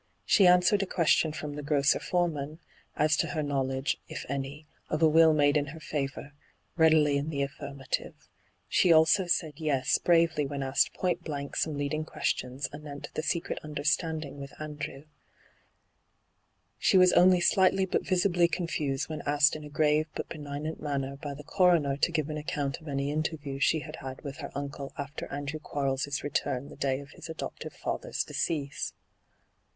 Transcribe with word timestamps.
She 0.25 0.47
answered 0.47 0.81
a 0.81 0.87
question 0.87 1.31
from 1.31 1.53
the 1.53 1.61
grocer 1.61 1.99
foreman, 1.99 2.57
as 2.95 3.15
to 3.17 3.27
her 3.27 3.43
knowledge, 3.43 3.97
if 4.07 4.25
any, 4.27 4.65
of 4.89 5.03
a 5.03 5.07
will 5.07 5.31
made 5.31 5.55
in 5.57 5.67
her 5.67 5.79
favour, 5.79 6.31
readily 6.75 7.17
in 7.17 7.29
the 7.29 7.43
affirmative. 7.43 8.15
She 8.67 8.91
also 8.91 9.27
said 9.27 9.53
* 9.55 9.57
Yes' 9.59 9.95
bravely 10.03 10.47
when 10.47 10.61
aak^ 10.61 10.91
point 10.93 11.23
blank 11.23 11.55
some 11.55 11.77
leading 11.77 12.03
questions 12.03 12.67
anent 12.73 13.09
the 13.13 13.21
secret 13.21 13.59
understanding 13.63 14.39
with 14.39 14.59
Andrew, 14.59 15.03
She 16.79 16.97
was 16.97 17.13
only 17.13 17.39
slightly 17.39 17.85
but 17.85 18.03
visibly 18.03 18.47
confused 18.47 19.07
when 19.07 19.21
asked 19.27 19.55
in 19.55 19.63
a 19.63 19.69
grave 19.69 20.07
but 20.15 20.29
benignant 20.29 20.81
manner 20.81 21.15
by 21.15 21.35
the 21.35 21.43
coroner 21.43 21.95
to 21.97 22.11
give 22.11 22.27
an 22.31 22.37
account 22.37 22.81
of 22.81 22.87
any 22.87 23.11
interview 23.11 23.59
she 23.59 23.81
had 23.81 23.97
had 23.97 24.23
with 24.23 24.37
her 24.37 24.51
uncle 24.55 24.93
after 24.97 25.31
Andrew 25.31 25.59
Quarles' 25.59 26.23
return 26.23 26.69
the 26.69 26.75
day 26.75 27.01
of 27.01 27.11
his 27.11 27.29
adoptive 27.29 27.73
father's 27.73 28.23
decease. 28.23 28.93